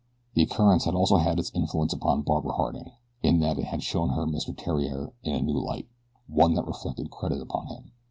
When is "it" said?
3.59-3.65